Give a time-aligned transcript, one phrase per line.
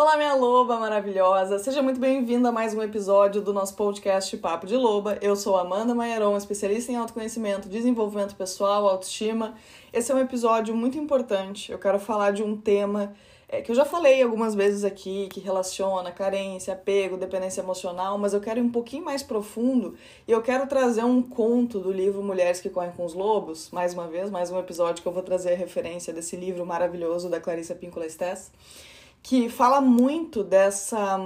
[0.00, 1.58] Olá, minha loba maravilhosa!
[1.58, 5.18] Seja muito bem-vinda a mais um episódio do nosso podcast Papo de Loba.
[5.20, 9.54] Eu sou Amanda Maieron, especialista em autoconhecimento, desenvolvimento pessoal, autoestima.
[9.92, 11.70] Esse é um episódio muito importante.
[11.70, 13.12] Eu quero falar de um tema
[13.46, 18.32] é, que eu já falei algumas vezes aqui, que relaciona carência, apego, dependência emocional, mas
[18.32, 19.96] eu quero ir um pouquinho mais profundo
[20.26, 23.92] e eu quero trazer um conto do livro Mulheres que Correm com os Lobos, mais
[23.92, 27.38] uma vez, mais um episódio que eu vou trazer a referência desse livro maravilhoso da
[27.38, 28.50] Clarissa Pinkola Stess
[29.22, 31.18] que fala muito dessa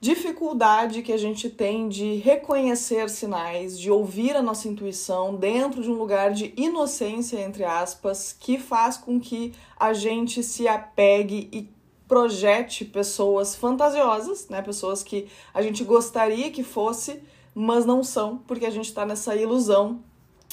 [0.00, 5.88] dificuldade que a gente tem de reconhecer sinais, de ouvir a nossa intuição dentro de
[5.88, 11.68] um lugar de inocência, entre aspas, que faz com que a gente se apegue e
[12.08, 14.60] projete pessoas fantasiosas, né?
[14.60, 17.22] Pessoas que a gente gostaria que fosse,
[17.54, 20.02] mas não são, porque a gente está nessa ilusão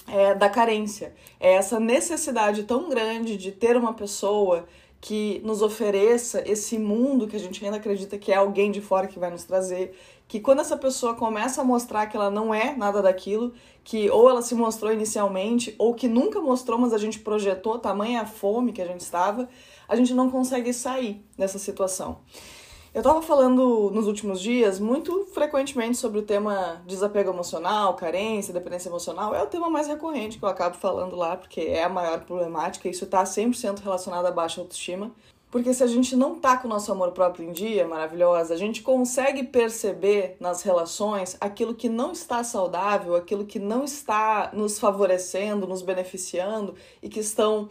[0.08, 1.14] é, da carência.
[1.40, 4.68] É essa necessidade tão grande de ter uma pessoa
[5.02, 9.08] que nos ofereça esse mundo que a gente ainda acredita que é alguém de fora
[9.08, 12.76] que vai nos trazer, que quando essa pessoa começa a mostrar que ela não é
[12.76, 17.20] nada daquilo, que ou ela se mostrou inicialmente, ou que nunca mostrou, mas a gente
[17.20, 19.48] projetou tamanha fome que a gente estava,
[19.88, 22.20] a gente não consegue sair dessa situação.
[22.92, 28.90] Eu estava falando nos últimos dias muito frequentemente sobre o tema desapego emocional, carência, dependência
[28.90, 29.34] emocional.
[29.36, 32.90] É o tema mais recorrente que eu acabo falando lá, porque é a maior problemática.
[32.90, 35.12] Isso está 100% relacionado à baixa autoestima.
[35.52, 38.58] Porque se a gente não tá com o nosso amor próprio em dia, maravilhosa, a
[38.58, 44.80] gente consegue perceber nas relações aquilo que não está saudável, aquilo que não está nos
[44.80, 47.70] favorecendo, nos beneficiando e que estão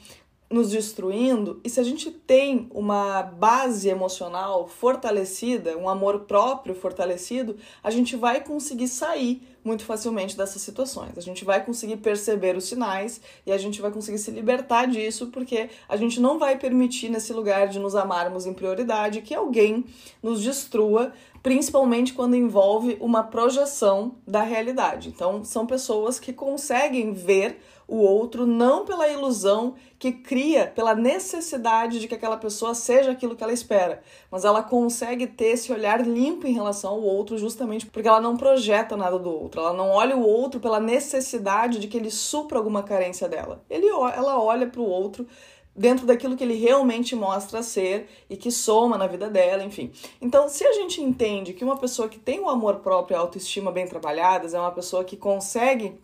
[0.50, 7.56] nos destruindo, e se a gente tem uma base emocional fortalecida, um amor próprio fortalecido,
[7.82, 11.18] a gente vai conseguir sair muito facilmente dessas situações.
[11.18, 15.26] A gente vai conseguir perceber os sinais e a gente vai conseguir se libertar disso,
[15.26, 19.84] porque a gente não vai permitir nesse lugar de nos amarmos em prioridade que alguém
[20.22, 25.10] nos destrua, principalmente quando envolve uma projeção da realidade.
[25.10, 31.98] Então, são pessoas que conseguem ver o outro não pela ilusão que cria, pela necessidade
[31.98, 36.06] de que aquela pessoa seja aquilo que ela espera, mas ela consegue ter esse olhar
[36.06, 39.88] limpo em relação ao outro justamente porque ela não projeta nada do outro, ela não
[39.88, 43.64] olha o outro pela necessidade de que ele supra alguma carência dela.
[43.70, 45.26] Ele, ela olha para o outro
[45.74, 49.92] dentro daquilo que ele realmente mostra ser e que soma na vida dela, enfim.
[50.20, 53.20] Então, se a gente entende que uma pessoa que tem o amor próprio e a
[53.20, 55.96] autoestima bem trabalhadas é uma pessoa que consegue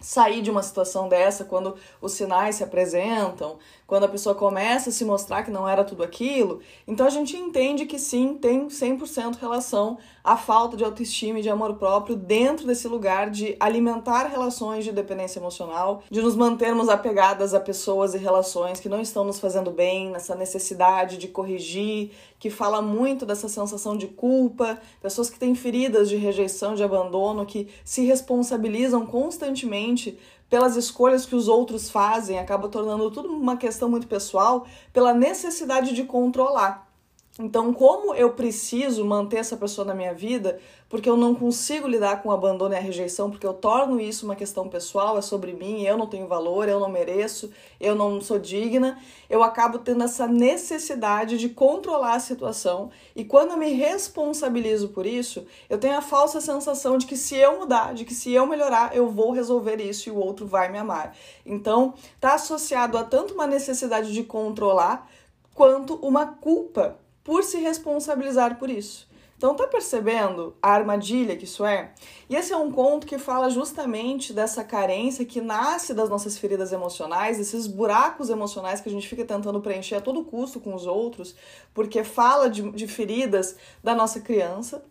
[0.00, 4.92] sair de uma situação dessa quando os sinais se apresentam, quando a pessoa começa a
[4.92, 6.60] se mostrar que não era tudo aquilo.
[6.86, 11.48] Então a gente entende que sim, tem 100% relação à falta de autoestima e de
[11.48, 17.54] amor próprio dentro desse lugar de alimentar relações de dependência emocional, de nos mantermos apegadas
[17.54, 22.50] a pessoas e relações que não estão nos fazendo bem, nessa necessidade de corrigir, que
[22.50, 27.68] fala muito dessa sensação de culpa, pessoas que têm feridas de rejeição, de abandono, que
[27.84, 30.18] se responsabilizam constantemente
[30.50, 35.94] pelas escolhas que os outros fazem, acaba tornando tudo uma questão muito pessoal, pela necessidade
[35.94, 36.89] de controlar.
[37.40, 42.22] Então, como eu preciso manter essa pessoa na minha vida, porque eu não consigo lidar
[42.22, 45.54] com o abandono e a rejeição, porque eu torno isso uma questão pessoal, é sobre
[45.54, 48.98] mim, eu não tenho valor, eu não mereço, eu não sou digna,
[49.30, 52.90] eu acabo tendo essa necessidade de controlar a situação.
[53.16, 57.36] E quando eu me responsabilizo por isso, eu tenho a falsa sensação de que se
[57.36, 60.70] eu mudar, de que se eu melhorar, eu vou resolver isso e o outro vai
[60.70, 61.16] me amar.
[61.46, 65.08] Então, tá associado a tanto uma necessidade de controlar
[65.54, 66.98] quanto uma culpa
[67.30, 69.08] por se responsabilizar por isso.
[69.36, 71.92] Então, tá percebendo a armadilha que isso é?
[72.28, 76.72] E esse é um conto que fala justamente dessa carência que nasce das nossas feridas
[76.72, 80.86] emocionais, desses buracos emocionais que a gente fica tentando preencher a todo custo com os
[80.88, 81.36] outros,
[81.72, 84.82] porque fala de, de feridas da nossa criança,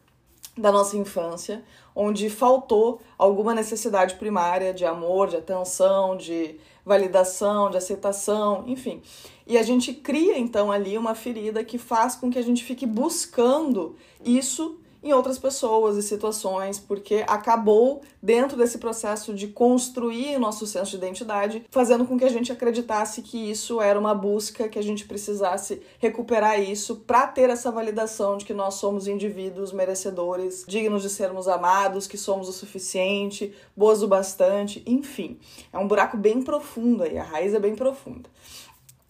[0.57, 1.61] da nossa infância,
[1.93, 6.57] onde faltou alguma necessidade primária de amor, de atenção, de
[6.89, 8.99] validação, de aceitação, enfim.
[9.45, 12.85] E a gente cria então ali uma ferida que faz com que a gente fique
[12.87, 20.67] buscando isso em outras pessoas e situações, porque acabou dentro desse processo de construir nosso
[20.67, 24.77] senso de identidade, fazendo com que a gente acreditasse que isso era uma busca, que
[24.77, 30.65] a gente precisasse recuperar isso para ter essa validação de que nós somos indivíduos merecedores,
[30.67, 35.39] dignos de sermos amados, que somos o suficiente, boas o bastante, enfim.
[35.71, 38.29] É um buraco bem profundo aí, a raiz é bem profunda.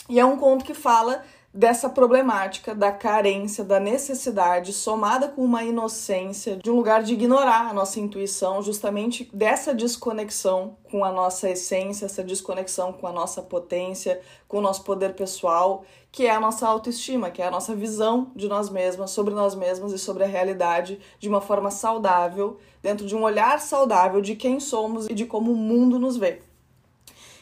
[0.08, 1.24] E é um conto que fala
[1.54, 7.70] dessa problemática da carência, da necessidade, somada com uma inocência, de um lugar de ignorar
[7.70, 13.42] a nossa intuição, justamente dessa desconexão com a nossa essência, essa desconexão com a nossa
[13.42, 17.76] potência, com o nosso poder pessoal, que é a nossa autoestima, que é a nossa
[17.76, 22.58] visão de nós mesmas, sobre nós mesmas e sobre a realidade de uma forma saudável,
[22.82, 26.42] dentro de um olhar saudável de quem somos e de como o mundo nos vê.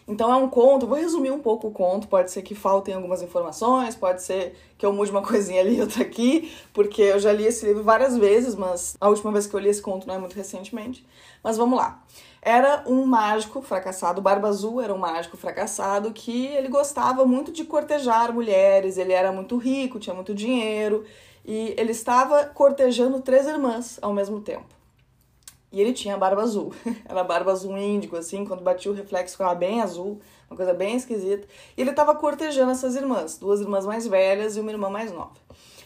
[0.07, 3.21] Então é um conto, vou resumir um pouco o conto, pode ser que faltem algumas
[3.21, 7.33] informações, pode ser que eu mude uma coisinha ali e outra aqui, porque eu já
[7.33, 10.15] li esse livro várias vezes, mas a última vez que eu li esse conto não
[10.15, 11.05] é muito recentemente.
[11.43, 12.01] Mas vamos lá.
[12.41, 17.65] Era um mágico fracassado, Barba Azul era um mágico fracassado que ele gostava muito de
[17.65, 21.03] cortejar mulheres, ele era muito rico, tinha muito dinheiro,
[21.43, 24.76] e ele estava cortejando três irmãs ao mesmo tempo.
[25.71, 26.73] E ele tinha barba azul.
[27.05, 30.19] Era barba azul índico, assim, quando batia o reflexo ficava bem azul,
[30.49, 31.47] uma coisa bem esquisita.
[31.75, 35.33] E ele estava cortejando essas irmãs, duas irmãs mais velhas e uma irmã mais nova.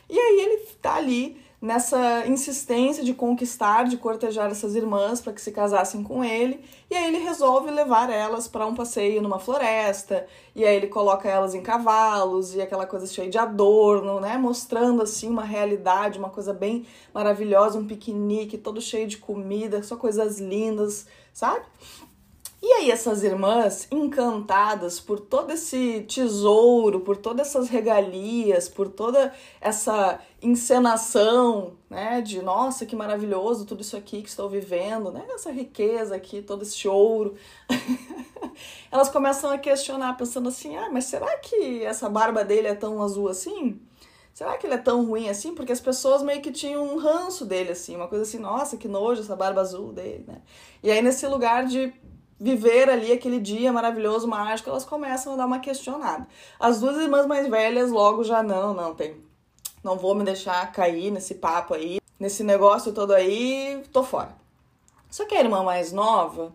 [0.10, 5.42] E aí ele tá ali nessa insistência de conquistar, de cortejar essas irmãs para que
[5.42, 6.60] se casassem com ele,
[6.90, 10.26] e aí ele resolve levar elas para um passeio numa floresta,
[10.56, 15.04] e aí ele coloca elas em cavalos e aquela coisa cheia de adorno, né, mostrando
[15.04, 20.40] assim uma realidade, uma coisa bem maravilhosa, um piquenique todo cheio de comida, só coisas
[20.40, 21.64] lindas, sabe?
[22.64, 29.34] E aí essas irmãs, encantadas por todo esse tesouro, por todas essas regalias, por toda
[29.60, 35.52] essa encenação, né, de nossa, que maravilhoso tudo isso aqui que estou vivendo, né, essa
[35.52, 37.34] riqueza aqui, todo esse ouro.
[38.92, 43.02] Elas começam a questionar, pensando assim: "Ah, mas será que essa barba dele é tão
[43.02, 43.80] azul assim?"
[44.34, 45.54] Será que ele é tão ruim assim?
[45.54, 48.88] Porque as pessoas meio que tinham um ranço dele, assim, uma coisa assim, nossa, que
[48.88, 50.42] nojo essa barba azul dele, né?
[50.82, 51.94] E aí, nesse lugar de
[52.42, 56.28] viver ali aquele dia maravilhoso, mágico, elas começam a dar uma questionada.
[56.60, 59.16] As duas irmãs mais velhas logo já não, não tem.
[59.84, 64.36] Não vou me deixar cair nesse papo aí, nesse negócio todo aí, tô fora.
[65.08, 66.52] Só que a irmã mais nova,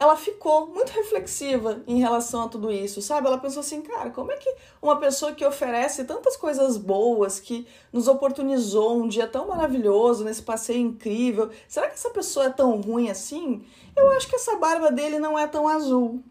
[0.00, 3.26] ela ficou muito reflexiva em relação a tudo isso, sabe?
[3.26, 7.66] Ela pensou assim, cara, como é que uma pessoa que oferece tantas coisas boas, que
[7.92, 12.80] nos oportunizou um dia tão maravilhoso, nesse passeio incrível, será que essa pessoa é tão
[12.80, 13.64] ruim assim?
[13.96, 16.22] Eu acho que essa barba dele não é tão azul.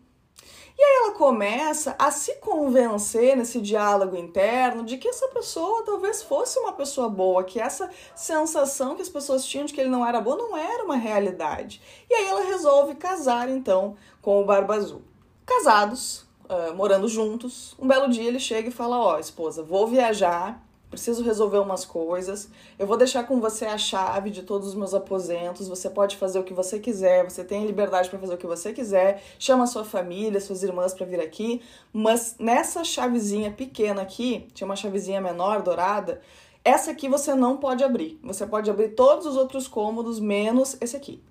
[0.77, 6.21] E aí ela começa a se convencer nesse diálogo interno de que essa pessoa talvez
[6.21, 10.06] fosse uma pessoa boa, que essa sensação que as pessoas tinham de que ele não
[10.06, 11.81] era bom não era uma realidade.
[12.07, 15.01] E aí ela resolve casar então com o Barba Azul.
[15.45, 19.88] Casados, uh, morando juntos, um belo dia ele chega e fala: Ó, oh, esposa, vou
[19.88, 22.50] viajar preciso resolver umas coisas.
[22.80, 25.68] Eu vou deixar com você a chave de todos os meus aposentos.
[25.68, 28.72] Você pode fazer o que você quiser, você tem liberdade para fazer o que você
[28.74, 29.22] quiser.
[29.38, 31.62] Chama sua família, suas irmãs para vir aqui.
[31.92, 36.22] Mas nessa chavezinha pequena aqui, tinha uma chavezinha menor, dourada.
[36.63, 38.19] Essa aqui você não pode abrir.
[38.24, 41.22] Você pode abrir todos os outros cômodos, menos esse aqui.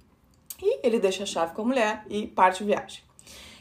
[0.62, 3.02] E ele deixa a chave com a mulher e parte viagem.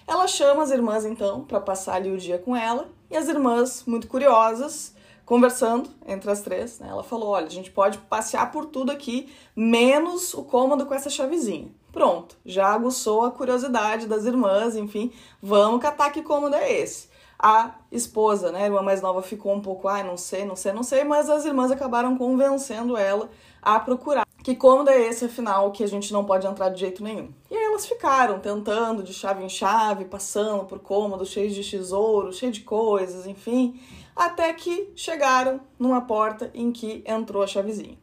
[0.07, 2.88] Ela chama as irmãs então para passar ali o dia com ela.
[3.09, 4.94] E as irmãs, muito curiosas,
[5.25, 9.30] conversando entre as três, né, ela falou: olha, a gente pode passear por tudo aqui,
[9.56, 11.69] menos o cômodo com essa chavezinha.
[11.92, 15.12] Pronto, já aguçou a curiosidade das irmãs, enfim,
[15.42, 17.10] vamos catar que cômodo é esse.
[17.39, 20.56] A esposa, né, a irmã mais nova, ficou um pouco, ai, ah, não sei, não
[20.56, 23.30] sei, não sei, mas as irmãs acabaram convencendo ela
[23.62, 24.25] a procurar.
[24.44, 27.30] Que cômodo é esse, afinal, que a gente não pode entrar de jeito nenhum?
[27.50, 32.31] E aí elas ficaram tentando de chave em chave, passando por cômodos cheios de tesouro,
[32.31, 33.80] cheio de coisas, enfim
[34.15, 37.97] até que chegaram numa porta em que entrou a chavezinha.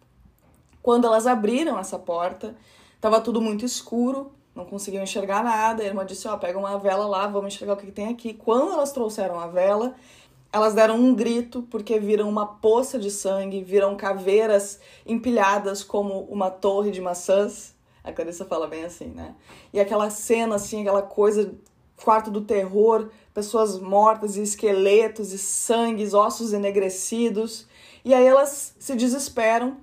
[0.83, 2.57] Quando elas abriram essa porta,
[2.97, 5.83] estava tudo muito escuro, não conseguiam enxergar nada.
[5.83, 8.09] A irmã disse: Ó, oh, pega uma vela lá, vamos enxergar o que, que tem
[8.09, 8.35] aqui.
[8.35, 9.95] Quando elas trouxeram a vela,
[10.53, 16.51] elas deram um grito porque viram uma poça de sangue, viram caveiras empilhadas como uma
[16.51, 17.75] torre de maçãs.
[18.05, 19.35] A Clarissa fala bem assim, né?
[19.73, 21.55] E aquela cena, assim, aquela coisa
[22.03, 27.67] quarto do terror, pessoas mortas e esqueletos e sangues, ossos enegrecidos.
[28.05, 29.77] E aí elas se desesperam.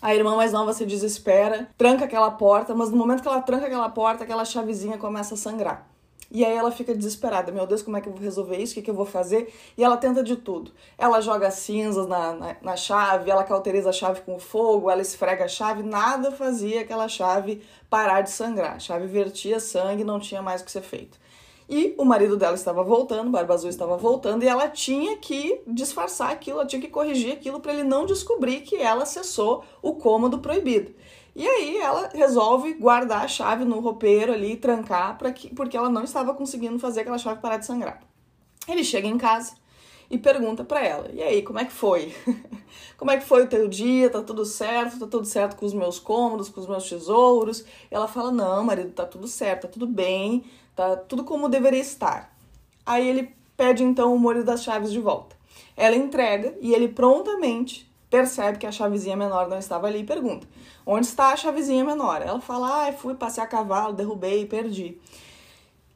[0.00, 3.66] A irmã mais nova se desespera, tranca aquela porta, mas no momento que ela tranca
[3.66, 5.92] aquela porta, aquela chavezinha começa a sangrar.
[6.34, 7.52] E aí ela fica desesperada.
[7.52, 8.72] Meu Deus, como é que eu vou resolver isso?
[8.72, 9.52] O que, que eu vou fazer?
[9.76, 10.72] E ela tenta de tudo.
[10.96, 15.44] Ela joga cinzas na, na, na, chave, ela cauteriza a chave com fogo, ela esfrega
[15.44, 15.82] a chave.
[15.82, 18.76] Nada fazia aquela chave parar de sangrar.
[18.76, 21.21] A chave vertia sangue, não tinha mais o que ser feito.
[21.68, 26.30] E o marido dela estava voltando, Barba Azul estava voltando, e ela tinha que disfarçar
[26.30, 30.38] aquilo, ela tinha que corrigir aquilo para ele não descobrir que ela acessou o cômodo
[30.38, 30.92] proibido.
[31.34, 36.04] E aí ela resolve guardar a chave no roupeiro ali, trancar, que, porque ela não
[36.04, 38.02] estava conseguindo fazer aquela chave parar de sangrar.
[38.68, 39.54] Ele chega em casa
[40.10, 42.14] e pergunta para ela: "E aí, como é que foi?
[42.98, 44.10] como é que foi o teu dia?
[44.10, 44.98] Tá tudo certo?
[44.98, 48.62] Tá tudo certo com os meus cômodos, com os meus tesouros?" E ela fala: "Não,
[48.62, 52.34] marido, tá tudo certo, tá tudo bem, tá tudo como deveria estar."
[52.84, 55.36] Aí ele pede então o molho das chaves de volta.
[55.76, 60.46] Ela entrega e ele prontamente percebe que a chavezinha menor não estava ali e pergunta:
[60.84, 62.20] Onde está a chavezinha menor?
[62.20, 64.98] Ela fala: Ah, fui passear a cavalo, derrubei, perdi.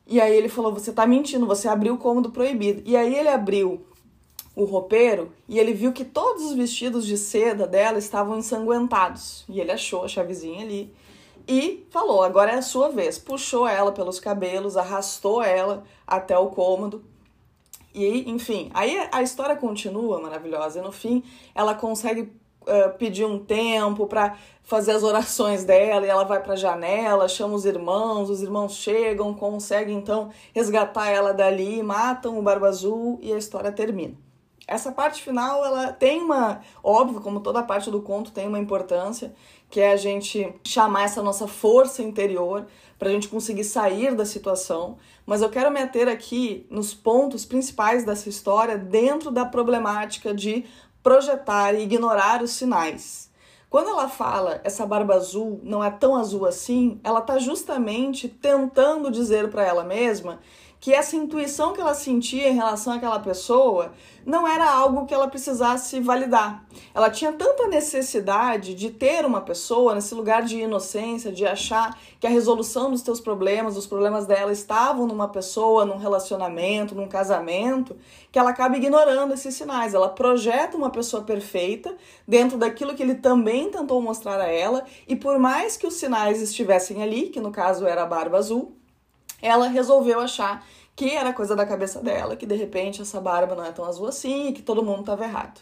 [0.06, 2.82] E aí ele falou: Você tá mentindo, você abriu o cômodo proibido.
[2.86, 3.84] E aí ele abriu
[4.54, 9.44] o roupeiro e ele viu que todos os vestidos de seda dela estavam ensanguentados.
[9.48, 10.94] E ele achou a chavezinha ali
[11.48, 13.18] e falou: Agora é a sua vez.
[13.18, 17.04] Puxou ela pelos cabelos, arrastou ela até o cômodo.
[17.94, 20.78] E, enfim, aí a história continua maravilhosa.
[20.78, 21.22] E no fim,
[21.54, 22.22] ela consegue
[22.62, 27.28] uh, pedir um tempo para fazer as orações dela e ela vai para a janela,
[27.28, 33.18] chama os irmãos, os irmãos chegam, conseguem então resgatar ela dali, matam o Barba Azul
[33.22, 34.14] e a história termina.
[34.66, 39.32] Essa parte final, ela tem uma, óbvio, como toda parte do conto tem uma importância,
[39.68, 42.66] que é a gente chamar essa nossa força interior
[42.98, 44.96] para a gente conseguir sair da situação.
[45.24, 50.64] Mas eu quero meter aqui nos pontos principais dessa história dentro da problemática de
[51.02, 53.30] projetar e ignorar os sinais.
[53.68, 59.10] Quando ela fala essa barba azul não é tão azul assim, ela está justamente tentando
[59.10, 60.38] dizer para ela mesma
[60.78, 63.92] que essa intuição que ela sentia em relação àquela pessoa
[64.24, 66.64] não era algo que ela precisasse validar.
[66.92, 72.26] Ela tinha tanta necessidade de ter uma pessoa nesse lugar de inocência, de achar que
[72.26, 77.96] a resolução dos teus problemas, dos problemas dela, estavam numa pessoa, num relacionamento, num casamento,
[78.32, 79.94] que ela acaba ignorando esses sinais.
[79.94, 85.14] Ela projeta uma pessoa perfeita dentro daquilo que ele também tentou mostrar a ela, e
[85.14, 88.76] por mais que os sinais estivessem ali, que no caso era a barba azul,
[89.40, 90.64] ela resolveu achar
[90.94, 94.06] que era coisa da cabeça dela, que de repente essa barba não é tão azul
[94.06, 95.60] assim, que todo mundo estava errado.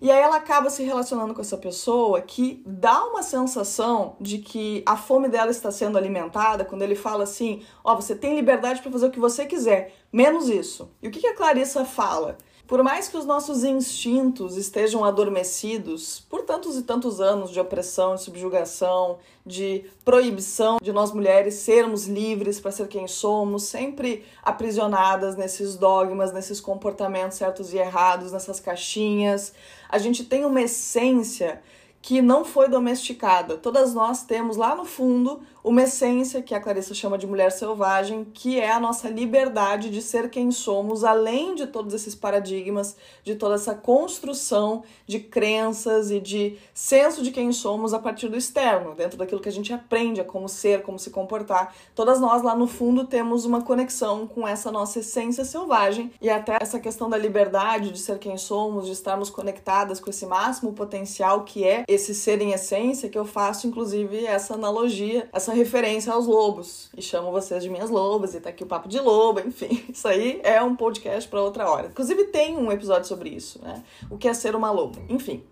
[0.00, 4.82] E aí ela acaba se relacionando com essa pessoa que dá uma sensação de que
[4.86, 8.82] a fome dela está sendo alimentada quando ele fala assim: Ó, oh, você tem liberdade
[8.82, 10.90] para fazer o que você quiser, menos isso.
[11.00, 12.36] E o que, que a Clarissa fala?
[12.66, 18.14] Por mais que os nossos instintos estejam adormecidos por tantos e tantos anos de opressão,
[18.14, 25.36] de subjugação, de proibição de nós mulheres sermos livres para ser quem somos, sempre aprisionadas
[25.36, 29.52] nesses dogmas, nesses comportamentos certos e errados, nessas caixinhas,
[29.86, 31.62] a gente tem uma essência
[32.04, 33.56] que não foi domesticada.
[33.56, 38.26] Todas nós temos lá no fundo uma essência que a Clarissa chama de mulher selvagem,
[38.34, 43.34] que é a nossa liberdade de ser quem somos, além de todos esses paradigmas, de
[43.34, 48.94] toda essa construção de crenças e de senso de quem somos a partir do externo,
[48.94, 51.74] dentro daquilo que a gente aprende a como ser, como se comportar.
[51.94, 56.58] Todas nós lá no fundo temos uma conexão com essa nossa essência selvagem e até
[56.60, 61.44] essa questão da liberdade de ser quem somos, de estarmos conectadas com esse máximo potencial
[61.44, 66.26] que é esse ser em essência, que eu faço inclusive essa analogia, essa referência aos
[66.26, 66.90] lobos.
[66.96, 69.84] E chamo vocês de minhas lobas, e tá aqui o papo de lobo, enfim.
[69.88, 71.88] Isso aí é um podcast para outra hora.
[71.88, 73.82] Inclusive tem um episódio sobre isso, né?
[74.10, 74.98] O que é ser uma loba.
[75.08, 75.42] Enfim.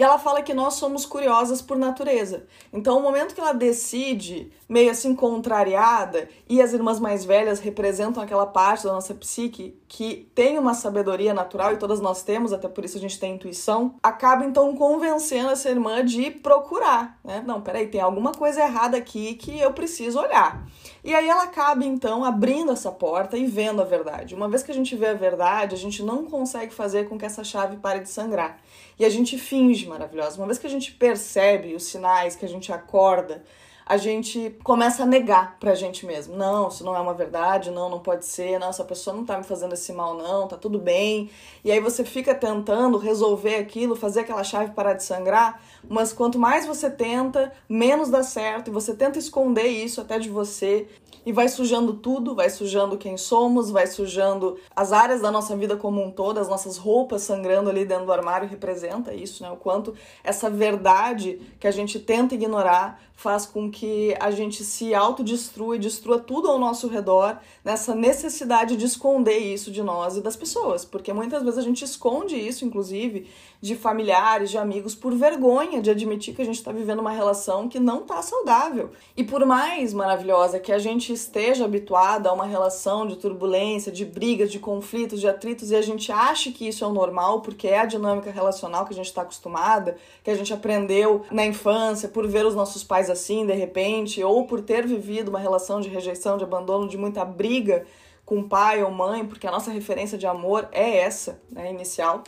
[0.00, 2.46] E ela fala que nós somos curiosas por natureza.
[2.72, 8.22] Então, o momento que ela decide, meio assim contrariada, e as irmãs mais velhas representam
[8.22, 12.66] aquela parte da nossa psique que tem uma sabedoria natural, e todas nós temos, até
[12.66, 17.44] por isso a gente tem intuição, acaba então convencendo essa irmã de procurar, né?
[17.46, 20.66] Não, peraí, tem alguma coisa errada aqui que eu preciso olhar.
[21.04, 24.34] E aí ela acaba então abrindo essa porta e vendo a verdade.
[24.34, 27.26] Uma vez que a gente vê a verdade, a gente não consegue fazer com que
[27.26, 28.58] essa chave pare de sangrar.
[28.98, 30.38] E a gente finge maravilhosa.
[30.38, 33.42] Uma vez que a gente percebe os sinais, que a gente acorda,
[33.84, 36.36] a gente começa a negar pra gente mesmo.
[36.36, 39.36] Não, isso não é uma verdade, não, não pode ser, não, essa pessoa não tá
[39.36, 41.28] me fazendo esse mal, não, tá tudo bem.
[41.64, 46.38] E aí você fica tentando resolver aquilo, fazer aquela chave parar de sangrar, mas quanto
[46.38, 50.86] mais você tenta, menos dá certo, e você tenta esconder isso até de você,
[51.24, 55.76] e vai sujando tudo, vai sujando quem somos, vai sujando as áreas da nossa vida
[55.76, 59.50] como um todo, as nossas roupas sangrando ali dentro do armário representa isso, né?
[59.50, 64.94] O quanto essa verdade que a gente tenta ignorar faz com que a gente se
[64.94, 70.22] autodestrua e destrua tudo ao nosso redor nessa necessidade de esconder isso de nós e
[70.22, 73.28] das pessoas, porque muitas vezes a gente esconde isso, inclusive,
[73.60, 77.68] de familiares, de amigos, por vergonha de admitir que a gente está vivendo uma relação
[77.68, 78.90] que não está saudável.
[79.14, 84.06] E por mais maravilhosa que a gente esteja habituada a uma relação de turbulência, de
[84.06, 87.68] brigas, de conflitos, de atritos, e a gente ache que isso é o normal, porque
[87.68, 92.08] é a dinâmica relacional que a gente está acostumada, que a gente aprendeu na infância,
[92.08, 95.88] por ver os nossos pais assim, de repente, ou por ter vivido uma relação de
[95.88, 97.84] rejeição, de abandono, de muita briga
[98.24, 102.22] com pai ou mãe, porque a nossa referência de amor é essa, né, inicial,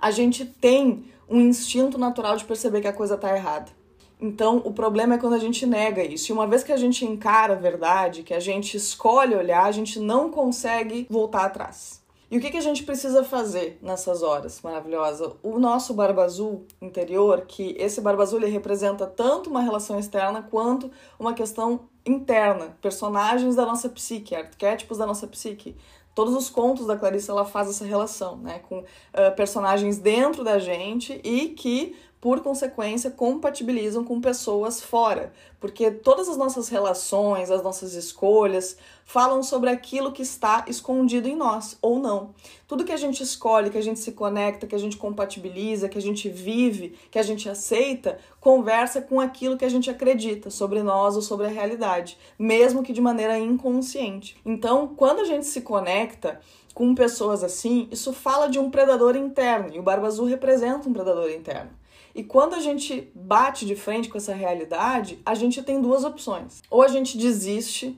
[0.00, 3.70] a gente tem um instinto natural de perceber que a coisa está errada.
[4.18, 6.30] Então, o problema é quando a gente nega isso.
[6.30, 9.72] E uma vez que a gente encara a verdade, que a gente escolhe olhar, a
[9.72, 12.02] gente não consegue voltar atrás.
[12.28, 15.36] E o que, que a gente precisa fazer nessas horas maravilhosa?
[15.44, 20.42] O nosso barba azul interior, que esse barba azul ele representa tanto uma relação externa
[20.42, 20.90] quanto
[21.20, 25.76] uma questão interna, personagens da nossa psique, arquétipos da nossa psique.
[26.16, 30.58] Todos os contos da Clarice ela faz essa relação, né, com uh, personagens dentro da
[30.58, 37.62] gente e que por consequência, compatibilizam com pessoas fora, porque todas as nossas relações, as
[37.62, 42.34] nossas escolhas falam sobre aquilo que está escondido em nós ou não.
[42.66, 45.98] Tudo que a gente escolhe, que a gente se conecta, que a gente compatibiliza, que
[45.98, 50.82] a gente vive, que a gente aceita, conversa com aquilo que a gente acredita sobre
[50.82, 54.36] nós ou sobre a realidade, mesmo que de maneira inconsciente.
[54.44, 56.40] Então, quando a gente se conecta,
[56.74, 60.92] com pessoas assim, isso fala de um predador interno, e o Barba Azul representa um
[60.92, 61.70] predador interno.
[62.16, 66.62] E quando a gente bate de frente com essa realidade, a gente tem duas opções.
[66.70, 67.94] Ou a gente desiste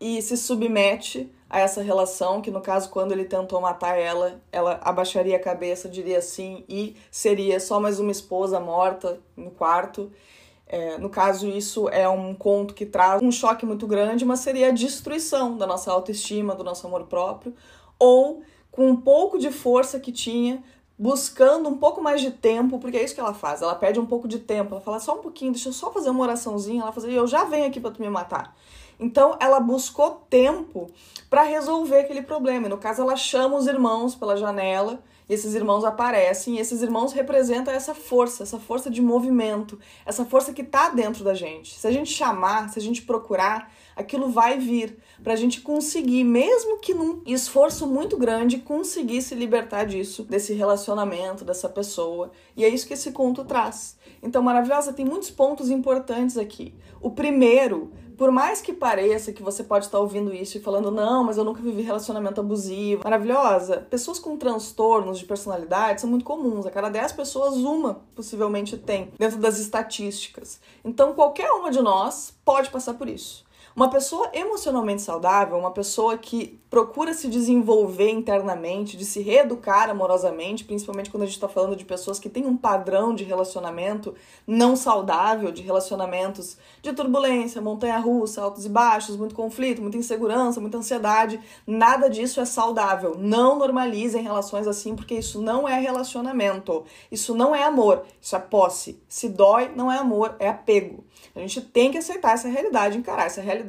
[0.00, 4.80] e se submete a essa relação, que no caso, quando ele tentou matar ela, ela
[4.82, 10.10] abaixaria a cabeça, diria sim, e seria só mais uma esposa morta no quarto.
[10.66, 14.68] É, no caso, isso é um conto que traz um choque muito grande, mas seria
[14.68, 17.54] a destruição da nossa autoestima, do nosso amor próprio,
[17.98, 20.64] ou com um pouco de força que tinha,
[21.00, 23.62] buscando um pouco mais de tempo, porque é isso que ela faz.
[23.62, 24.74] Ela pede um pouco de tempo.
[24.74, 26.82] Ela fala só um pouquinho, deixa eu só fazer uma oraçãozinha.
[26.82, 28.54] Ela fala, eu já venho aqui para tu me matar.
[28.98, 30.88] Então ela buscou tempo
[31.30, 32.66] para resolver aquele problema.
[32.66, 36.82] E no caso, ela chama os irmãos pela janela e esses irmãos aparecem, e esses
[36.82, 41.78] irmãos representam essa força, essa força de movimento, essa força que está dentro da gente.
[41.78, 46.24] Se a gente chamar, se a gente procurar, aquilo vai vir para a gente conseguir,
[46.24, 52.32] mesmo que num esforço muito grande, conseguir se libertar disso, desse relacionamento, dessa pessoa.
[52.56, 53.96] E é isso que esse conto traz.
[54.20, 56.74] Então, maravilhosa, tem muitos pontos importantes aqui.
[57.00, 61.24] O primeiro por mais que pareça que você pode estar ouvindo isso e falando, não,
[61.24, 66.66] mas eu nunca vivi relacionamento abusivo, maravilhosa, pessoas com transtornos de personalidade são muito comuns.
[66.66, 70.60] A cada 10 pessoas, uma possivelmente tem, dentro das estatísticas.
[70.84, 73.42] Então, qualquer uma de nós pode passar por isso.
[73.74, 80.64] Uma pessoa emocionalmente saudável, uma pessoa que procura se desenvolver internamente, de se reeducar amorosamente,
[80.64, 84.14] principalmente quando a gente está falando de pessoas que têm um padrão de relacionamento
[84.46, 90.78] não saudável, de relacionamentos de turbulência, montanha-russa, altos e baixos, muito conflito, muita insegurança, muita
[90.78, 91.40] ansiedade.
[91.66, 93.16] Nada disso é saudável.
[93.18, 96.84] Não normalizem relações assim, porque isso não é relacionamento.
[97.10, 98.04] Isso não é amor.
[98.20, 99.00] Isso é posse.
[99.08, 101.04] Se dói, não é amor, é apego.
[101.34, 103.59] A gente tem que aceitar essa realidade, encarar essa realidade.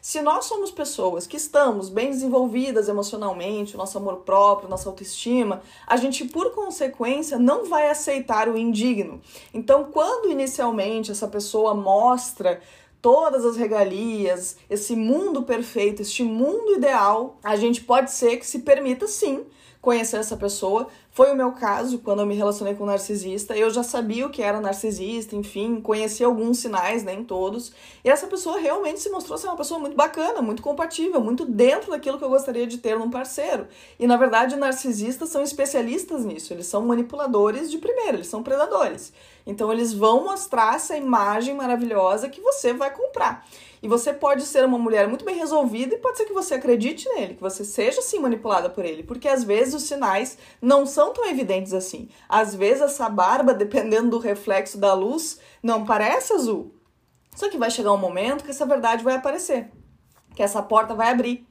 [0.00, 5.96] Se nós somos pessoas que estamos bem desenvolvidas emocionalmente, nosso amor próprio, nossa autoestima, a
[5.96, 9.20] gente, por consequência, não vai aceitar o indigno.
[9.52, 12.60] Então, quando inicialmente essa pessoa mostra
[13.00, 18.60] todas as regalias, esse mundo perfeito, este mundo ideal, a gente pode ser que se
[18.60, 19.46] permita sim
[19.80, 23.56] conhecer essa pessoa, foi o meu caso quando eu me relacionei com um narcisista.
[23.56, 27.72] Eu já sabia o que era narcisista, enfim, conhecia alguns sinais, nem todos.
[28.04, 31.90] E essa pessoa realmente se mostrou ser uma pessoa muito bacana, muito compatível, muito dentro
[31.90, 33.66] daquilo que eu gostaria de ter num parceiro.
[33.98, 36.52] E na verdade, narcisistas são especialistas nisso.
[36.52, 39.10] Eles são manipuladores de primeira, eles são predadores.
[39.46, 43.46] Então eles vão mostrar essa imagem maravilhosa que você vai comprar.
[43.82, 47.08] E você pode ser uma mulher muito bem resolvida e pode ser que você acredite
[47.10, 51.05] nele, que você seja sim manipulada por ele, porque às vezes os sinais não são
[51.12, 52.08] tão evidentes assim.
[52.28, 56.74] Às vezes essa barba, dependendo do reflexo da luz, não parece azul.
[57.34, 59.70] Só que vai chegar um momento que essa verdade vai aparecer,
[60.34, 61.46] que essa porta vai abrir.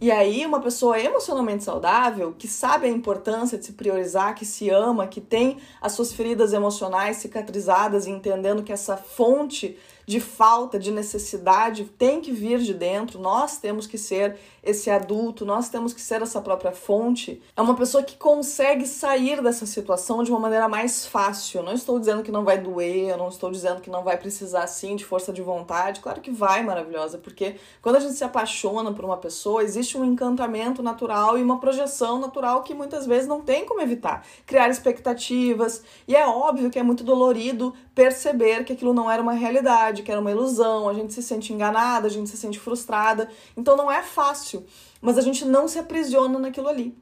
[0.00, 4.70] E aí, uma pessoa emocionalmente saudável, que sabe a importância de se priorizar, que se
[4.70, 10.78] ama, que tem as suas feridas emocionais cicatrizadas e entendendo que essa fonte de falta,
[10.78, 13.20] de necessidade, tem que vir de dentro.
[13.20, 17.42] Nós temos que ser esse adulto, nós temos que ser essa própria fonte.
[17.56, 21.62] É uma pessoa que consegue sair dessa situação de uma maneira mais fácil.
[21.62, 24.66] Não estou dizendo que não vai doer, eu não estou dizendo que não vai precisar
[24.66, 26.00] sim de força de vontade.
[26.00, 30.04] Claro que vai, maravilhosa, porque quando a gente se apaixona por uma pessoa, existe um
[30.04, 34.26] encantamento natural e uma projeção natural que muitas vezes não tem como evitar.
[34.46, 39.32] Criar expectativas, e é óbvio que é muito dolorido perceber que aquilo não era uma
[39.32, 43.28] realidade que era uma ilusão, a gente se sente enganada, a gente se sente frustrada.
[43.56, 44.49] Então não é fácil,
[45.00, 46.96] mas a gente não se aprisiona naquilo ali.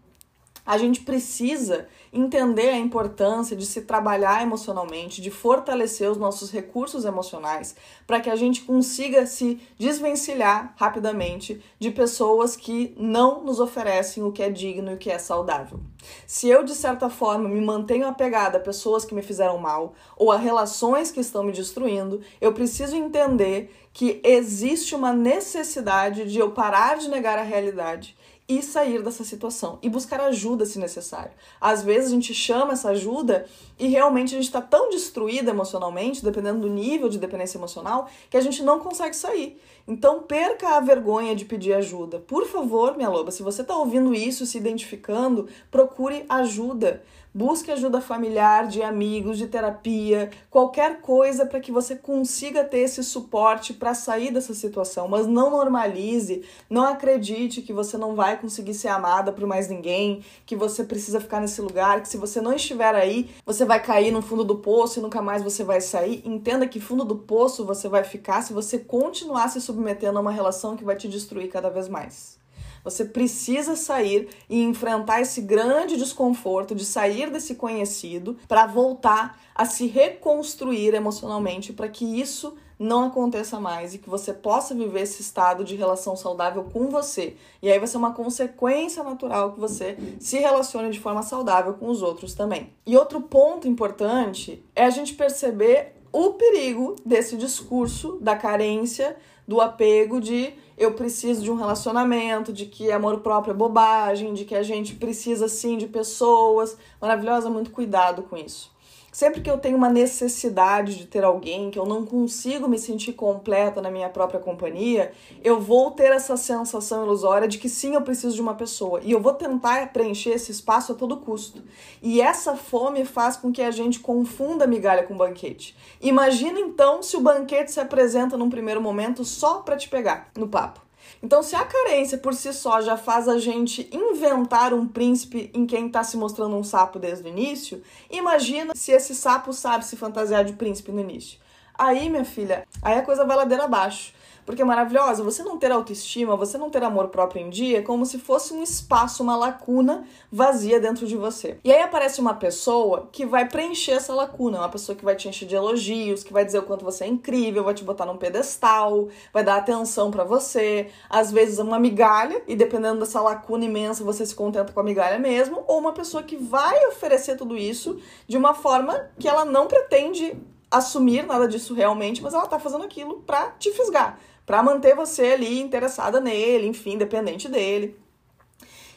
[0.65, 7.05] A gente precisa entender a importância de se trabalhar emocionalmente, de fortalecer os nossos recursos
[7.05, 14.23] emocionais, para que a gente consiga se desvencilhar rapidamente de pessoas que não nos oferecem
[14.23, 15.81] o que é digno e o que é saudável.
[16.27, 20.33] Se eu, de certa forma, me mantenho apegada a pessoas que me fizeram mal ou
[20.33, 26.53] a relações que estão me destruindo, eu preciso entender que existe uma necessidade de eu
[26.53, 28.17] parar de negar a realidade
[28.49, 31.33] e sair dessa situação e buscar ajuda se necessário.
[31.61, 33.47] Às vezes a gente chama essa ajuda
[33.79, 38.39] e realmente a gente está tão destruída emocionalmente, dependendo do nível de dependência emocional, que
[38.39, 39.61] a gente não consegue sair.
[39.87, 42.19] Então perca a vergonha de pedir ajuda.
[42.21, 47.03] Por favor, minha loba, se você está ouvindo isso, se identificando, procure ajuda.
[47.35, 53.05] Busque ajuda familiar, de amigos, de terapia, qualquer coisa para que você consiga ter esse
[53.05, 55.07] suporte para sair dessa situação.
[55.07, 60.25] Mas não normalize, não acredite que você não vai conseguir ser amada por mais ninguém,
[60.47, 64.11] que você precisa ficar nesse lugar, que se você não estiver aí, você vai cair
[64.11, 66.23] no fundo do poço e nunca mais você vai sair.
[66.25, 70.33] Entenda que fundo do poço você vai ficar se você continuar se submetendo a uma
[70.33, 72.38] relação que vai te destruir cada vez mais.
[72.85, 79.65] Você precisa sair e enfrentar esse grande desconforto de sair desse conhecido para voltar a
[79.65, 85.21] se reconstruir emocionalmente para que isso não aconteça mais e que você possa viver esse
[85.21, 87.37] estado de relação saudável com você.
[87.61, 91.89] E aí vai ser uma consequência natural que você se relacione de forma saudável com
[91.89, 92.73] os outros também.
[92.87, 99.17] E outro ponto importante é a gente perceber o perigo desse discurso da carência,
[99.49, 104.45] do apego de eu preciso de um relacionamento, de que amor próprio é bobagem, de
[104.45, 106.77] que a gente precisa sim de pessoas.
[107.01, 108.71] Maravilhosa, muito cuidado com isso.
[109.19, 113.15] Sempre que eu tenho uma necessidade de ter alguém, que eu não consigo me sentir
[113.15, 115.11] completa na minha própria companhia,
[115.43, 119.01] eu vou ter essa sensação ilusória de que sim, eu preciso de uma pessoa.
[119.03, 121.65] E eu vou tentar preencher esse espaço a todo custo.
[122.01, 125.77] E essa fome faz com que a gente confunda a migalha com banquete.
[126.01, 130.47] Imagina então se o banquete se apresenta num primeiro momento só para te pegar no
[130.47, 130.88] papo.
[131.23, 135.67] Então, se a carência por si só já faz a gente inventar um príncipe em
[135.67, 139.97] quem está se mostrando um sapo desde o início, imagina se esse sapo sabe se
[139.97, 141.39] fantasiar de príncipe no início.
[141.79, 144.13] Aí, minha filha, aí a coisa vai ladeira abaixo
[144.49, 145.23] porque é maravilhosa.
[145.23, 148.55] Você não ter autoestima, você não ter amor próprio em dia, é como se fosse
[148.55, 151.59] um espaço, uma lacuna vazia dentro de você.
[151.63, 155.29] E aí aparece uma pessoa que vai preencher essa lacuna, uma pessoa que vai te
[155.29, 158.17] encher de elogios, que vai dizer o quanto você é incrível, vai te botar num
[158.17, 164.03] pedestal, vai dar atenção para você, às vezes uma migalha, e dependendo dessa lacuna imensa,
[164.03, 167.99] você se contenta com a migalha mesmo, ou uma pessoa que vai oferecer tudo isso
[168.27, 170.35] de uma forma que ela não pretende
[170.71, 175.33] assumir nada disso realmente, mas ela tá fazendo aquilo pra te fisgar, para manter você
[175.33, 177.99] ali interessada nele, enfim, dependente dele.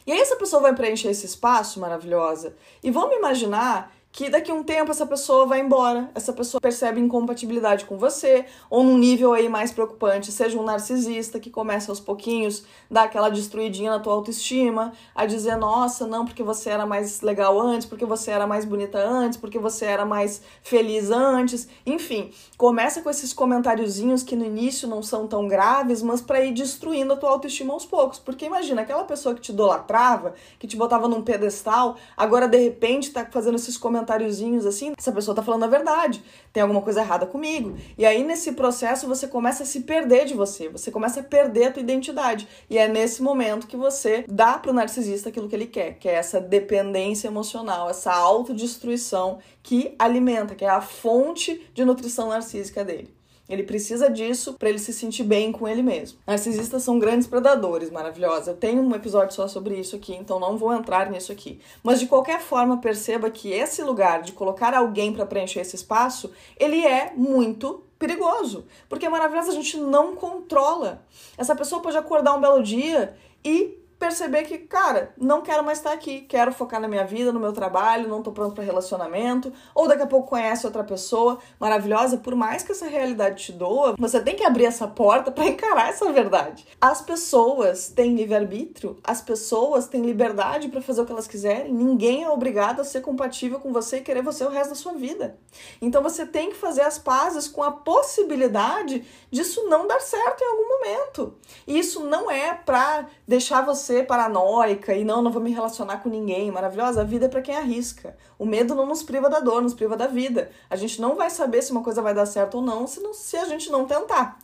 [0.06, 2.56] E aí essa pessoa vai preencher esse espaço maravilhosa.
[2.82, 7.00] E vamos imaginar que daqui a um tempo essa pessoa vai embora, essa pessoa percebe
[7.00, 11.98] incompatibilidade com você, ou num nível aí mais preocupante, seja um narcisista que começa aos
[11.98, 17.22] pouquinhos, dar aquela destruidinha na tua autoestima, a dizer, nossa, não, porque você era mais
[17.22, 22.30] legal antes, porque você era mais bonita antes, porque você era mais feliz antes, enfim,
[22.58, 27.14] começa com esses comentáriozinhos que no início não são tão graves, mas para ir destruindo
[27.14, 31.08] a tua autoestima aos poucos, porque imagina, aquela pessoa que te idolatrava, que te botava
[31.08, 35.64] num pedestal, agora de repente tá fazendo esses comentários comentáriozinhos assim, essa pessoa tá falando
[35.64, 37.76] a verdade, tem alguma coisa errada comigo.
[37.96, 41.66] E aí nesse processo você começa a se perder de você, você começa a perder
[41.66, 42.48] a tua identidade.
[42.68, 46.14] E é nesse momento que você dá pro narcisista aquilo que ele quer, que é
[46.14, 53.21] essa dependência emocional, essa autodestruição que alimenta, que é a fonte de nutrição narcísica dele.
[53.52, 56.18] Ele precisa disso para ele se sentir bem com ele mesmo.
[56.26, 58.52] Narcisistas são grandes predadores, maravilhosa.
[58.52, 61.60] Eu tenho um episódio só sobre isso aqui, então não vou entrar nisso aqui.
[61.82, 66.32] Mas de qualquer forma, perceba que esse lugar de colocar alguém para preencher esse espaço,
[66.58, 71.04] ele é muito perigoso, porque maravilhosa a gente não controla.
[71.36, 75.92] Essa pessoa pode acordar um belo dia e perceber que, cara, não quero mais estar
[75.92, 79.86] aqui, quero focar na minha vida, no meu trabalho, não tô pronto para relacionamento, ou
[79.86, 84.20] daqui a pouco conhece outra pessoa maravilhosa, por mais que essa realidade te doa, você
[84.20, 86.66] tem que abrir essa porta para encarar essa verdade.
[86.80, 92.24] As pessoas têm livre-arbítrio, as pessoas têm liberdade para fazer o que elas quiserem, ninguém
[92.24, 95.38] é obrigado a ser compatível com você e querer você o resto da sua vida.
[95.80, 100.46] Então você tem que fazer as pazes com a possibilidade disso não dar certo em
[100.48, 101.34] algum momento.
[101.68, 106.10] E isso não é para deixar você paranoica e não, não vou me relacionar com
[106.10, 106.50] ninguém.
[106.50, 108.14] Maravilhosa, a vida é para quem arrisca.
[108.38, 110.50] O medo não nos priva da dor, nos priva da vida.
[110.68, 113.14] A gente não vai saber se uma coisa vai dar certo ou não se, não,
[113.14, 114.38] se a gente não tentar.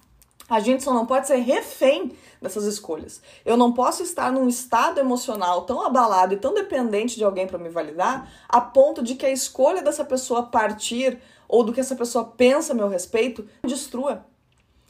[0.49, 3.21] A gente só não pode ser refém dessas escolhas.
[3.45, 7.59] Eu não posso estar num estado emocional tão abalado e tão dependente de alguém para
[7.59, 11.95] me validar, a ponto de que a escolha dessa pessoa partir ou do que essa
[11.95, 14.25] pessoa pensa a meu respeito destrua.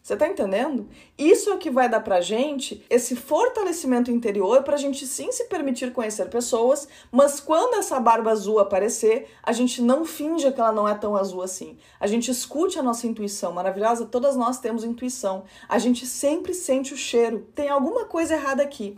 [0.08, 0.88] Você tá entendendo?
[1.18, 5.44] Isso é o que vai dar pra gente esse fortalecimento interior pra gente sim se
[5.44, 10.72] permitir conhecer pessoas, mas quando essa barba azul aparecer, a gente não finja que ela
[10.72, 11.76] não é tão azul assim.
[12.00, 15.44] A gente escute a nossa intuição maravilhosa, todas nós temos intuição.
[15.68, 17.46] A gente sempre sente o cheiro.
[17.54, 18.96] Tem alguma coisa errada aqui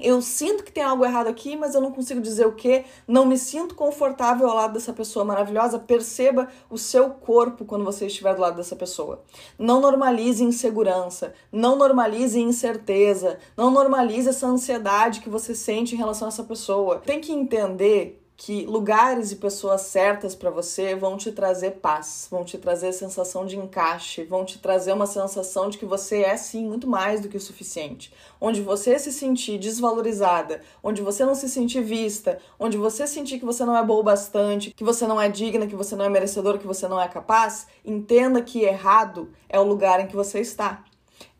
[0.00, 3.24] eu sinto que tem algo errado aqui, mas eu não consigo dizer o que, não
[3.24, 5.78] me sinto confortável ao lado dessa pessoa maravilhosa.
[5.78, 9.22] Perceba o seu corpo quando você estiver do lado dessa pessoa.
[9.58, 16.28] Não normalize insegurança, não normalize incerteza, não normalize essa ansiedade que você sente em relação
[16.28, 16.98] a essa pessoa.
[16.98, 22.44] Tem que entender que lugares e pessoas certas para você vão te trazer paz, vão
[22.44, 26.66] te trazer sensação de encaixe, vão te trazer uma sensação de que você é sim
[26.66, 28.12] muito mais do que o suficiente.
[28.38, 33.44] Onde você se sentir desvalorizada, onde você não se sentir vista, onde você sentir que
[33.46, 36.10] você não é boa o bastante, que você não é digna, que você não é
[36.10, 40.40] merecedor, que você não é capaz, entenda que errado é o lugar em que você
[40.40, 40.84] está.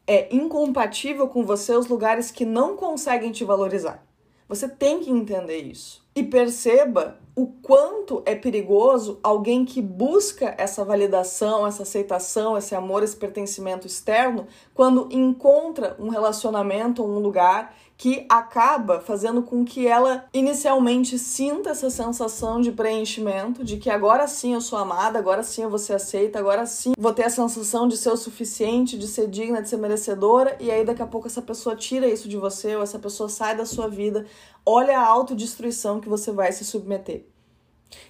[0.07, 4.07] É incompatível com você os lugares que não conseguem te valorizar.
[4.49, 6.05] Você tem que entender isso.
[6.15, 13.03] E perceba o quanto é perigoso alguém que busca essa validação, essa aceitação, esse amor,
[13.03, 19.87] esse pertencimento externo, quando encontra um relacionamento ou um lugar que acaba fazendo com que
[19.87, 25.43] ela inicialmente sinta essa sensação de preenchimento, de que agora sim eu sou amada, agora
[25.43, 28.99] sim eu vou ser aceita, agora sim vou ter a sensação de ser o suficiente,
[28.99, 32.29] de ser digna, de ser merecedora, e aí daqui a pouco essa pessoa tira isso
[32.29, 34.27] de você ou essa pessoa sai da sua vida.
[34.65, 37.25] Olha a autodestruição que você vai se submeter.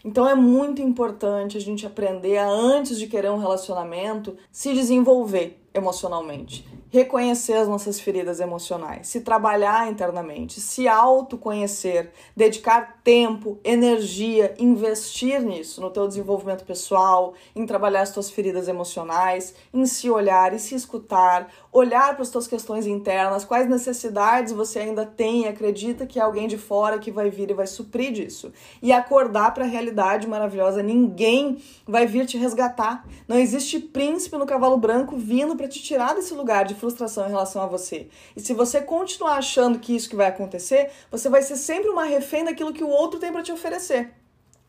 [0.04, 5.62] Então é muito importante a gente aprender a, antes de querer um relacionamento, se desenvolver
[5.74, 6.66] emocionalmente
[6.96, 15.80] reconhecer as nossas feridas emocionais, se trabalhar internamente, se autoconhecer, dedicar tempo, energia, investir nisso,
[15.80, 20.74] no teu desenvolvimento pessoal, em trabalhar as tuas feridas emocionais, em se olhar e se
[20.74, 26.18] escutar, olhar para as tuas questões internas, quais necessidades você ainda tem e acredita que
[26.18, 28.52] é alguém de fora que vai vir e vai suprir disso.
[28.80, 33.06] E acordar para a realidade maravilhosa, ninguém vai vir te resgatar.
[33.28, 37.30] Não existe príncipe no cavalo branco vindo para te tirar desse lugar de frustração em
[37.30, 38.08] relação a você.
[38.36, 42.04] E se você continuar achando que isso que vai acontecer, você vai ser sempre uma
[42.04, 44.12] refém daquilo que o outro tem para te oferecer.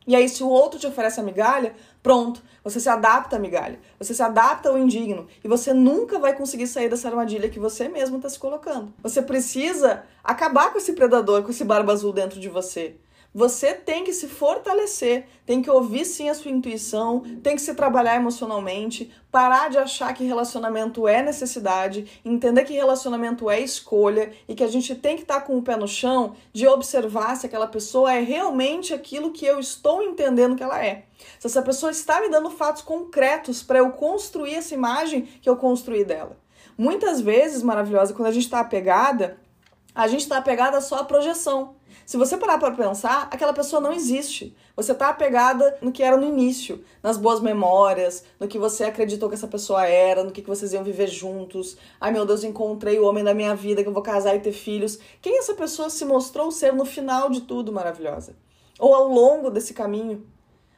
[0.08, 3.78] E aí, se o outro te oferece a migalha, pronto, você se adapta à migalha,
[4.00, 7.90] você se adapta ao indigno e você nunca vai conseguir sair dessa armadilha que você
[7.90, 8.94] mesmo está se colocando.
[9.04, 12.96] Você precisa acabar com esse predador, com esse barba azul dentro de você.
[13.38, 17.76] Você tem que se fortalecer, tem que ouvir sim a sua intuição, tem que se
[17.76, 24.56] trabalhar emocionalmente, parar de achar que relacionamento é necessidade, entender que relacionamento é escolha e
[24.56, 27.46] que a gente tem que estar tá com o pé no chão de observar se
[27.46, 31.06] aquela pessoa é realmente aquilo que eu estou entendendo que ela é.
[31.38, 35.58] Se essa pessoa está me dando fatos concretos para eu construir essa imagem que eu
[35.58, 36.36] construí dela.
[36.76, 39.38] Muitas vezes, maravilhosa, quando a gente está apegada,
[39.98, 41.74] a gente está apegada só à projeção.
[42.06, 44.56] Se você parar para pensar, aquela pessoa não existe.
[44.76, 49.28] Você está apegada no que era no início, nas boas memórias, no que você acreditou
[49.28, 51.78] que essa pessoa era, no que, que vocês iam viver juntos.
[52.00, 54.52] Ai meu Deus, encontrei o homem da minha vida, que eu vou casar e ter
[54.52, 55.00] filhos.
[55.20, 58.36] Quem essa pessoa se mostrou ser no final de tudo maravilhosa?
[58.78, 60.28] Ou ao longo desse caminho?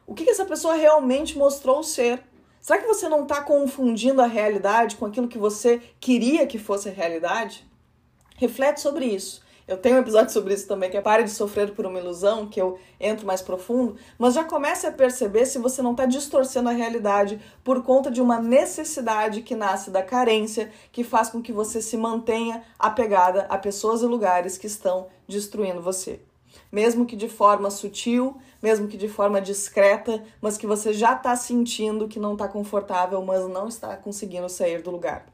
[0.08, 2.24] O que, que essa pessoa realmente mostrou ser?
[2.62, 6.88] Será que você não está confundindo a realidade com aquilo que você queria que fosse
[6.88, 7.69] a realidade?
[8.40, 9.42] Reflete sobre isso.
[9.68, 12.48] Eu tenho um episódio sobre isso também, que é Pare de Sofrer por uma Ilusão,
[12.48, 16.70] que eu entro mais profundo, mas já comece a perceber se você não está distorcendo
[16.70, 21.52] a realidade por conta de uma necessidade que nasce da carência, que faz com que
[21.52, 26.22] você se mantenha apegada a pessoas e lugares que estão destruindo você.
[26.72, 31.36] Mesmo que de forma sutil, mesmo que de forma discreta, mas que você já está
[31.36, 35.26] sentindo que não está confortável, mas não está conseguindo sair do lugar.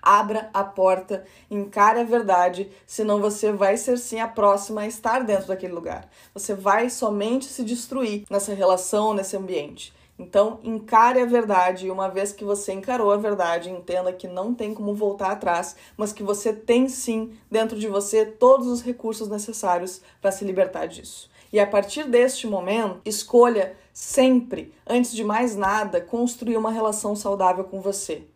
[0.00, 5.24] Abra a porta, encare a verdade, senão você vai ser sim a próxima a estar
[5.24, 6.08] dentro daquele lugar.
[6.32, 9.92] Você vai somente se destruir nessa relação, nesse ambiente.
[10.18, 14.52] Então, encare a verdade e uma vez que você encarou a verdade, entenda que não
[14.52, 19.28] tem como voltar atrás, mas que você tem sim dentro de você todos os recursos
[19.28, 21.30] necessários para se libertar disso.
[21.52, 27.64] E a partir deste momento, escolha sempre, antes de mais nada, construir uma relação saudável
[27.64, 28.26] com você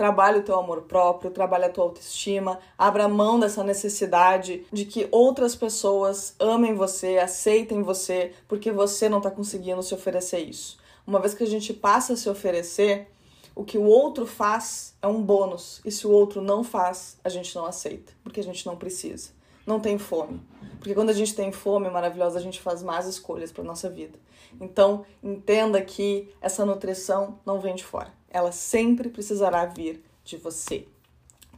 [0.00, 5.06] trabalhe o teu amor próprio, trabalhe a tua autoestima, abra mão dessa necessidade de que
[5.10, 10.78] outras pessoas amem você, aceitem você, porque você não está conseguindo se oferecer isso.
[11.06, 13.08] Uma vez que a gente passa a se oferecer,
[13.54, 15.82] o que o outro faz é um bônus.
[15.84, 19.28] E se o outro não faz, a gente não aceita, porque a gente não precisa.
[19.70, 20.40] Não tem fome.
[20.78, 24.18] Porque quando a gente tem fome maravilhosa, a gente faz más escolhas para nossa vida.
[24.60, 28.12] Então, entenda que essa nutrição não vem de fora.
[28.28, 30.88] Ela sempre precisará vir de você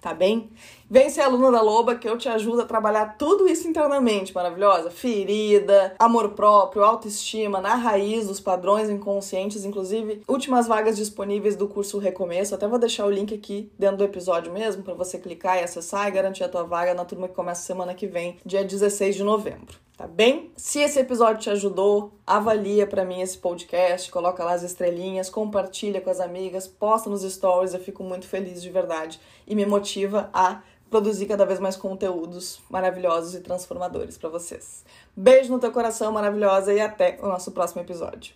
[0.02, 0.50] tá bem?
[0.90, 4.90] Vem ser aluna da Loba que eu te ajudo a trabalhar tudo isso internamente, maravilhosa.
[4.90, 11.98] Ferida, amor próprio, autoestima, na raiz dos padrões inconscientes, inclusive últimas vagas disponíveis do curso
[11.98, 12.54] Recomeço.
[12.54, 16.08] Até vou deixar o link aqui dentro do episódio mesmo para você clicar e acessar
[16.08, 19.22] e garantir a tua vaga na turma que começa semana que vem, dia 16 de
[19.22, 20.50] novembro tá bem?
[20.56, 26.00] Se esse episódio te ajudou, avalia para mim esse podcast, coloca lá as estrelinhas, compartilha
[26.00, 30.28] com as amigas, posta nos stories, eu fico muito feliz de verdade e me motiva
[30.32, 30.60] a
[30.90, 34.84] produzir cada vez mais conteúdos maravilhosos e transformadores para vocês.
[35.16, 38.34] Beijo no teu coração maravilhosa e até o nosso próximo episódio.